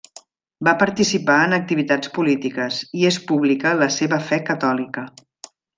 Va 0.67 0.71
participar 0.83 1.35
en 1.49 1.53
activitats 1.57 2.13
polítiques, 2.17 2.81
i 3.03 3.07
és 3.13 3.23
pública 3.33 3.77
la 3.85 3.93
seva 4.01 4.23
fe 4.31 4.45
catòlica. 4.53 5.11